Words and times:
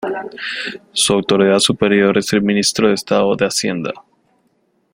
Su 0.93 1.13
autoridad 1.13 1.59
superior 1.59 2.17
es 2.17 2.33
el 2.33 2.41
Ministro 2.41 2.87
de 2.87 2.95
Estado 2.95 3.35
de 3.35 3.45
Hacienda. 3.45 3.93